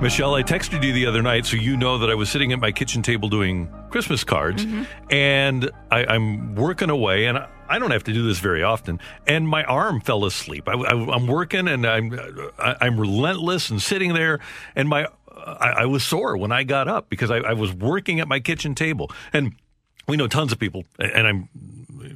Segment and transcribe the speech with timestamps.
[0.00, 2.58] Michelle, I texted you the other night so you know that I was sitting at
[2.58, 4.82] my kitchen table doing Christmas cards mm-hmm.
[5.10, 9.00] and I, I'm working away and I, I don't have to do this very often.
[9.26, 10.68] And my arm fell asleep.
[10.68, 12.12] I, am working and I'm,
[12.58, 14.40] I, I'm relentless and sitting there
[14.74, 18.20] and my, I, I was sore when I got up because I, I was working
[18.20, 19.10] at my kitchen table.
[19.32, 19.54] And
[20.06, 21.48] we know tons of people and I'm,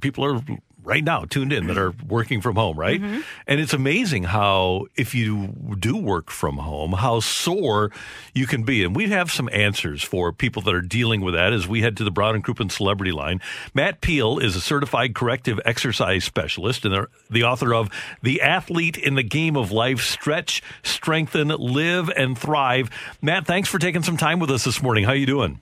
[0.00, 0.42] people are
[0.84, 3.00] right now tuned in that are working from home, right?
[3.00, 3.20] Mm-hmm.
[3.46, 7.90] And it's amazing how, if you do work from home, how sore
[8.34, 8.84] you can be.
[8.84, 11.96] And we have some answers for people that are dealing with that as we head
[11.98, 13.40] to the Brown and Crouppen Celebrity Line.
[13.74, 17.88] Matt Peale is a certified corrective exercise specialist and the author of
[18.22, 22.90] The Athlete in the Game of Life Stretch, Strengthen, Live, and Thrive.
[23.20, 25.04] Matt, thanks for taking some time with us this morning.
[25.04, 25.60] How are you doing?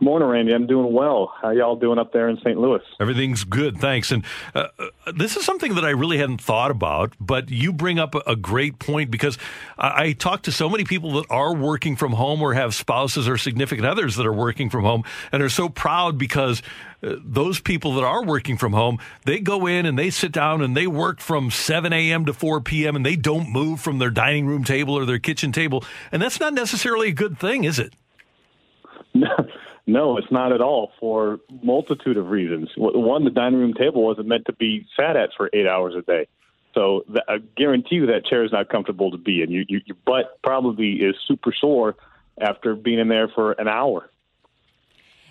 [0.00, 0.54] Good morning, Randy.
[0.54, 1.30] I'm doing well.
[1.42, 2.58] How y'all doing up there in St.
[2.58, 2.80] Louis?
[2.98, 4.10] Everything's good, thanks.
[4.10, 7.98] And uh, uh, this is something that I really hadn't thought about, but you bring
[7.98, 9.36] up a, a great point because
[9.76, 13.28] I, I talk to so many people that are working from home or have spouses
[13.28, 16.62] or significant others that are working from home and are so proud because
[17.02, 20.62] uh, those people that are working from home, they go in and they sit down
[20.62, 22.24] and they work from 7 a.m.
[22.24, 22.96] to 4 p.m.
[22.96, 25.84] and they don't move from their dining room table or their kitchen table.
[26.10, 27.92] And that's not necessarily a good thing, is it?
[29.90, 32.70] No, it's not at all for multitude of reasons.
[32.76, 36.02] One, the dining room table wasn't meant to be sat at for eight hours a
[36.02, 36.28] day.
[36.74, 39.50] So th- I guarantee you that chair is not comfortable to be in.
[39.50, 41.96] You, you, your butt probably is super sore
[42.40, 44.09] after being in there for an hour.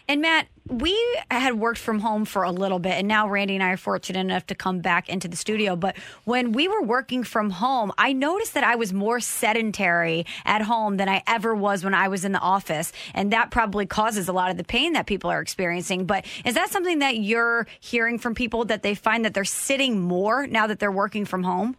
[0.09, 0.97] And Matt, we
[1.29, 4.19] had worked from home for a little bit, and now Randy and I are fortunate
[4.19, 5.75] enough to come back into the studio.
[5.75, 10.63] But when we were working from home, I noticed that I was more sedentary at
[10.63, 12.91] home than I ever was when I was in the office.
[13.13, 16.07] And that probably causes a lot of the pain that people are experiencing.
[16.07, 19.99] But is that something that you're hearing from people that they find that they're sitting
[19.99, 21.77] more now that they're working from home?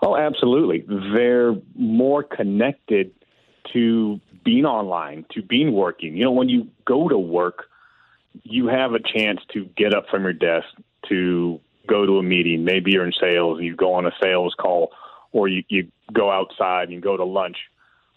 [0.00, 0.86] Oh, absolutely.
[1.14, 3.12] They're more connected
[3.74, 6.16] to being online, to being working.
[6.16, 7.66] You know, when you go to work,
[8.42, 10.66] you have a chance to get up from your desk,
[11.08, 12.64] to go to a meeting.
[12.64, 14.92] Maybe you're in sales and you go on a sales call,
[15.32, 17.56] or you, you go outside and go to lunch.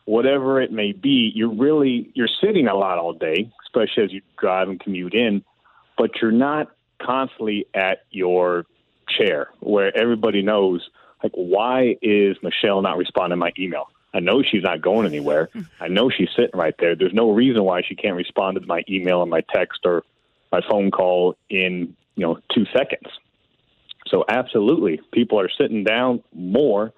[0.05, 4.21] Whatever it may be, you're really you're sitting a lot all day, especially as you
[4.39, 5.43] drive and commute in,
[5.97, 6.67] but you're not
[7.01, 8.65] constantly at your
[9.09, 10.89] chair where everybody knows
[11.23, 13.89] like why is Michelle not responding to my email?
[14.17, 15.49] I know she's not going anywhere.
[15.53, 15.61] Hmm.
[15.79, 16.95] I know she's sitting right there.
[16.95, 20.03] There's no reason why she can't respond to my email and my text or
[20.51, 23.07] my phone call in, you know, 2 seconds.
[24.07, 26.93] So absolutely, people are sitting down more,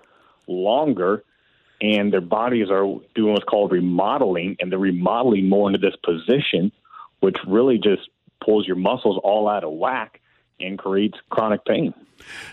[0.47, 1.25] longer,
[1.81, 2.85] and their bodies are
[3.15, 6.71] doing what's called remodeling, and they're remodeling more into this position,
[7.19, 8.09] which really just
[8.41, 10.21] pulls your muscles all out of whack
[10.59, 11.93] and creates chronic pain.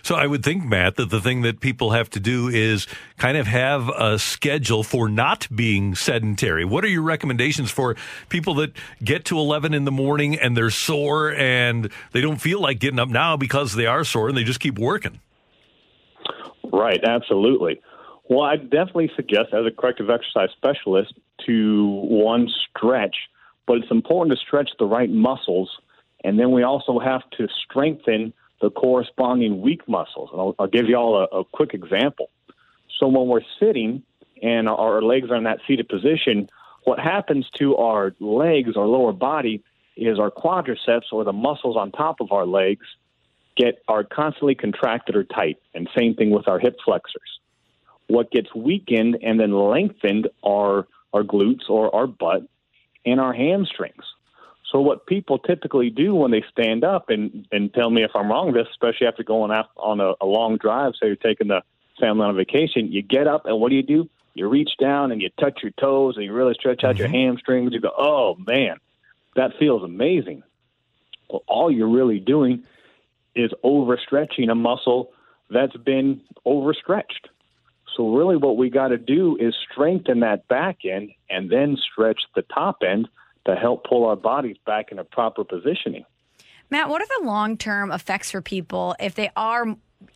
[0.03, 2.87] So I would think, Matt, that the thing that people have to do is
[3.19, 6.65] kind of have a schedule for not being sedentary.
[6.65, 7.97] What are your recommendations for
[8.29, 8.73] people that
[9.03, 12.99] get to 11 in the morning and they're sore and they don't feel like getting
[12.99, 15.21] up now because they are sore and they just keep working?
[16.73, 17.81] Right, absolutely.
[18.29, 21.15] Well, I definitely suggest, as a corrective exercise specialist,
[21.47, 23.15] to one stretch,
[23.67, 25.71] but it's important to stretch the right muscles,
[26.25, 30.31] and then we also have to strengthen the corresponding weak muscles.
[30.33, 32.31] And I'll, I'll give you all a, a quick example.
[32.99, 34.03] So when we're sitting
[34.43, 36.49] and our legs are in that seated position,
[36.85, 39.63] what happens to our legs, our lower body,
[39.97, 42.87] is our quadriceps or the muscles on top of our legs
[43.57, 45.59] get are constantly contracted or tight.
[45.75, 47.41] And same thing with our hip flexors.
[48.09, 52.47] What gets weakened and then lengthened are our glutes or our butt
[53.05, 54.05] and our hamstrings.
[54.71, 58.31] So what people typically do when they stand up and and tell me if I'm
[58.31, 61.63] wrong, this especially after going out on a, a long drive, say you're taking the
[62.01, 64.09] family on a vacation, you get up and what do you do?
[64.35, 67.17] You reach down and you touch your toes and you really stretch out your mm-hmm.
[67.17, 67.73] hamstrings.
[67.73, 68.77] You go, oh man,
[69.35, 70.43] that feels amazing.
[71.31, 72.65] Well, all you're really doing
[73.35, 75.13] is overstretching a muscle
[75.49, 77.29] that's been overstretched.
[77.97, 82.21] So really what we got to do is strengthen that back end and then stretch
[82.35, 83.09] the top end
[83.47, 86.05] to help pull our bodies back in a proper positioning.
[86.71, 89.67] Matt, what are the long term effects for people if they are,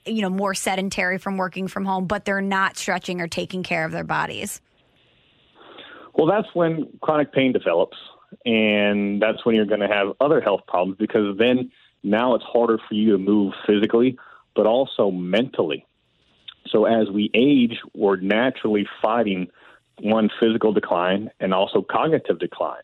[0.05, 3.85] you know, more sedentary from working from home, but they're not stretching or taking care
[3.85, 4.61] of their bodies?
[6.15, 7.97] Well, that's when chronic pain develops,
[8.45, 11.71] and that's when you're going to have other health problems because then
[12.03, 14.19] now it's harder for you to move physically,
[14.57, 15.87] but also mentally.
[16.69, 19.49] So as we age, we're naturally fighting
[20.01, 22.83] one physical decline and also cognitive decline.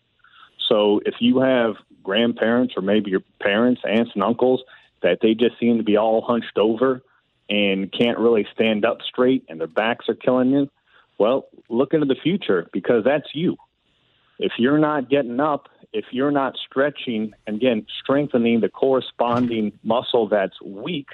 [0.68, 4.62] So if you have grandparents or maybe your parents, aunts and uncles
[5.02, 7.02] that they just seem to be all hunched over
[7.48, 10.70] and can't really stand up straight and their backs are killing you,
[11.18, 13.56] well, look into the future because that's you.
[14.38, 20.28] If you're not getting up, if you're not stretching, and again, strengthening the corresponding muscle
[20.28, 21.08] that's weak,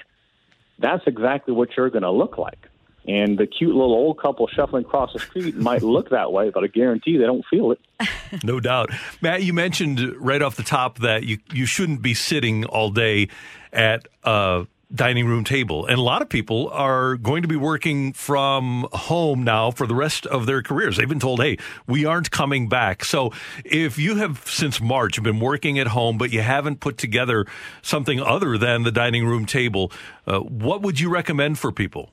[0.79, 2.67] that's exactly what you're going to look like.
[3.07, 6.63] And the cute little old couple shuffling across the street might look that way, but
[6.63, 7.79] I guarantee they don't feel it.
[8.43, 8.91] no doubt.
[9.21, 13.27] Matt, you mentioned right off the top that you, you shouldn't be sitting all day
[13.73, 15.85] at a dining room table.
[15.85, 19.95] And a lot of people are going to be working from home now for the
[19.95, 20.97] rest of their careers.
[20.97, 21.57] They've been told, hey,
[21.87, 23.03] we aren't coming back.
[23.03, 23.31] So
[23.65, 27.45] if you have since March been working at home, but you haven't put together
[27.81, 29.91] something other than the dining room table,
[30.27, 32.11] uh, what would you recommend for people?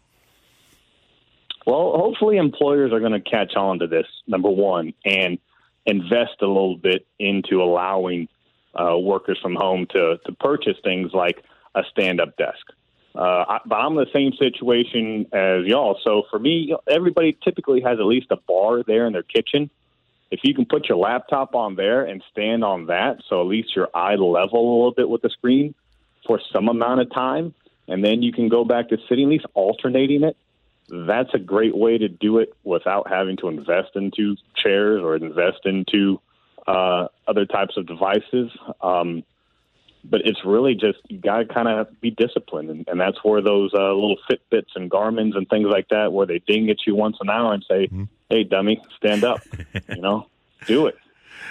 [1.67, 5.39] Well, hopefully employers are going to catch on to this, number one, and
[5.87, 8.29] invest a little bit into allowing
[8.75, 11.43] uh, workers from home to, to purchase things like
[11.75, 12.65] a stand up desk.
[13.15, 15.99] Uh, I, but I'm in the same situation as y'all.
[16.05, 19.69] So for me, everybody typically has at least a bar there in their kitchen.
[20.31, 23.75] If you can put your laptop on there and stand on that, so at least
[23.75, 25.75] you're eye level a little bit with the screen
[26.25, 27.53] for some amount of time,
[27.89, 30.37] and then you can go back to sitting, at least alternating it
[30.90, 35.60] that's a great way to do it without having to invest into chairs or invest
[35.64, 36.20] into
[36.66, 38.50] uh, other types of devices.
[38.81, 39.25] Um,
[40.04, 43.42] but it's really just you got to kind of be disciplined, and, and that's where
[43.42, 46.94] those uh, little Fitbits and Garmin's and things like that, where they ding at you
[46.94, 48.04] once an hour and say, mm-hmm.
[48.31, 49.40] "Hey, dummy, stand up,"
[49.88, 50.26] you know,
[50.66, 50.96] do it.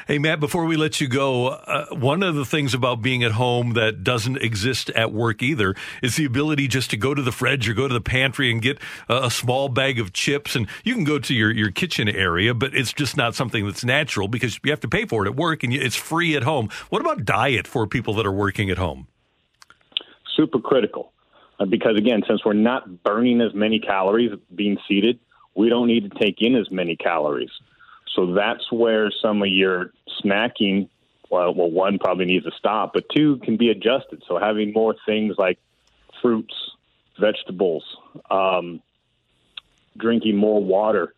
[0.08, 3.32] Hey, Matt, before we let you go, uh, one of the things about being at
[3.32, 7.32] home that doesn't exist at work either is the ability just to go to the
[7.32, 10.56] fridge or go to the pantry and get a, a small bag of chips.
[10.56, 13.84] And you can go to your, your kitchen area, but it's just not something that's
[13.84, 16.70] natural because you have to pay for it at work and it's free at home.
[16.90, 19.08] What about diet for people that are working at home?
[20.36, 21.12] Super critical.
[21.60, 25.20] Uh, because again, since we're not burning as many calories being seated,
[25.56, 27.50] we don't need to take in as many calories.
[28.20, 30.90] So that's where some of your snacking,
[31.30, 34.24] well, well, one probably needs to stop, but two can be adjusted.
[34.28, 35.58] So having more things like
[36.22, 36.54] fruits,
[37.18, 37.86] vegetables,
[38.30, 38.82] um,
[39.96, 41.14] drinking more water,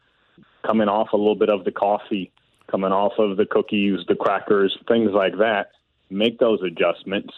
[0.63, 2.31] coming off a little bit of the coffee,
[2.69, 5.71] coming off of the cookies, the crackers, things like that.
[6.11, 7.33] Make those adjustments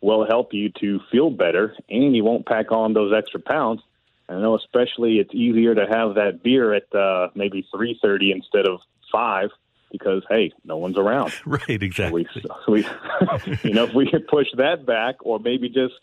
[0.00, 3.80] will help you to feel better, and you won't pack on those extra pounds.
[4.28, 8.68] I know, especially it's easier to have that beer at uh, maybe three thirty instead
[8.68, 8.78] of
[9.10, 9.50] five
[9.90, 11.32] because hey, no one's around.
[11.46, 12.26] Right, exactly.
[12.34, 15.94] So we, we you know, if we could push that back, or maybe just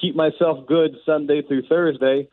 [0.00, 2.28] keep myself good Sunday through Thursday,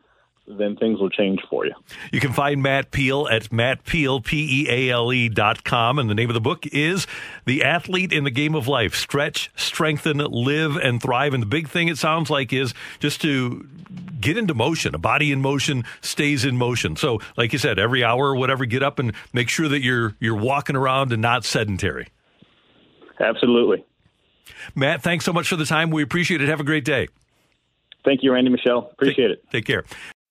[0.48, 1.74] then things will change for you.
[2.12, 5.98] You can find Matt Peale at mattpeale, P-E-A-L-E dot com.
[5.98, 7.06] And the name of the book is
[7.44, 8.94] The Athlete in the Game of Life.
[8.94, 11.34] Stretch, strengthen, live, and thrive.
[11.34, 13.68] And the big thing it sounds like is just to
[14.20, 14.94] get into motion.
[14.94, 16.96] A body in motion stays in motion.
[16.96, 20.14] So, like you said, every hour or whatever, get up and make sure that you're
[20.20, 22.08] you're walking around and not sedentary.
[23.20, 23.84] Absolutely.
[24.74, 25.90] Matt, thanks so much for the time.
[25.90, 26.48] We appreciate it.
[26.48, 27.08] Have a great day.
[28.04, 28.90] Thank you, Randy Michelle.
[28.92, 29.50] Appreciate take, it.
[29.50, 29.84] Take care.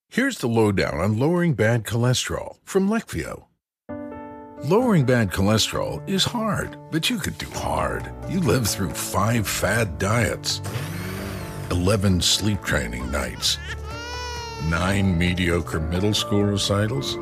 [0.09, 3.45] Here's the lowdown on lowering bad cholesterol from Leqvio.
[4.63, 8.11] Lowering bad cholesterol is hard, but you could do hard.
[8.27, 10.61] You lived through five fad diets,
[11.69, 13.57] 11 sleep training nights,
[14.69, 17.15] nine mediocre middle school recitals,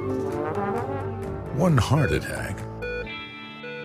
[1.56, 2.65] one heart attack.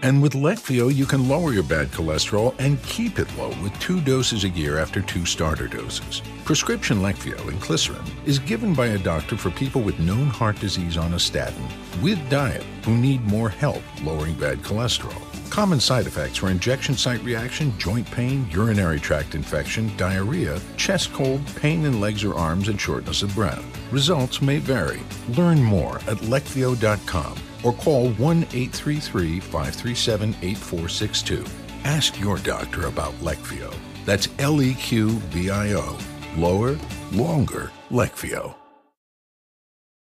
[0.03, 4.01] And with Leqvio, you can lower your bad cholesterol and keep it low with two
[4.01, 6.23] doses a year after two starter doses.
[6.45, 11.15] Prescription Leqvio inclisiran is given by a doctor for people with known heart disease on
[11.15, 11.67] a statin
[12.03, 15.21] with diet who need more help lowering bad cholesterol.
[15.51, 21.45] Common side effects are injection site reaction, joint pain, urinary tract infection, diarrhea, chest cold,
[21.57, 23.65] pain in legs or arms, and shortness of breath.
[23.93, 25.01] Results may vary.
[25.37, 31.45] Learn more at leqvio.com or call 1 833 537 8462.
[31.85, 33.75] Ask your doctor about Leqvio.
[34.05, 35.99] That's L E Q V I O.
[36.37, 36.79] Lower,
[37.13, 38.55] longer, Leqvio.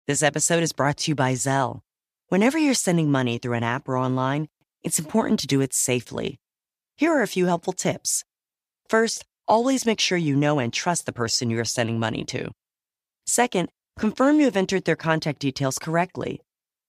[0.06, 1.82] This episode is brought to you by Zelle.
[2.28, 4.48] Whenever you're sending money through an app or online,
[4.82, 6.40] it's important to do it safely.
[6.96, 8.24] Here are a few helpful tips.
[8.88, 12.50] First, always make sure you know and trust the person you are sending money to.
[13.26, 16.40] Second, confirm you have entered their contact details correctly.